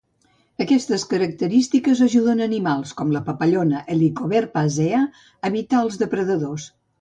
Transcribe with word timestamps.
Aquestes 0.63 1.03
característiques 1.09 2.01
ajuden 2.05 2.41
animals, 2.45 2.93
com 3.01 3.11
la 3.17 3.21
papallona 3.27 3.83
'"Helicoverpa 3.97 4.65
zea", 4.79 5.03
evitar 5.51 5.85
els 5.87 6.01
depredadors. 6.05 6.69